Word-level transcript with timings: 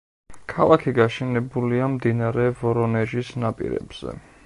ქალაქი 0.53 0.93
გაშენებულია 0.99 1.91
მდინარე 1.99 2.49
ვორონეჟის 2.63 3.35
ნაპირებზე. 3.45 4.21